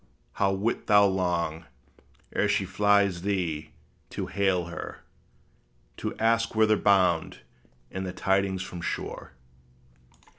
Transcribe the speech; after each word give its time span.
how 0.33 0.51
wilt 0.51 0.87
thou 0.87 1.05
long, 1.05 1.65
ere 2.35 2.49
she 2.49 2.65
flies 2.65 3.21
thee, 3.21 3.69
to 4.09 4.25
hail 4.25 4.65
her, 4.65 5.03
To 5.97 6.17
ask 6.17 6.55
whither 6.55 6.75
bound, 6.75 7.41
and 7.91 8.03
the 8.03 8.11
tidings 8.11 8.63
from 8.63 8.81
shore! 8.81 9.33